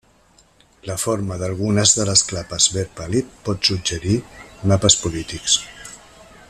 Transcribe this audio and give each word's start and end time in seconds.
La 0.91 0.95
forma 1.01 1.37
d'algunes 1.41 1.93
de 1.99 2.07
les 2.11 2.25
clapes 2.31 2.67
verd 2.77 2.97
pàl·lid 3.01 3.31
pot 3.49 3.69
suggerir 3.73 4.19
mapes 4.73 4.99
polítics. 5.05 5.63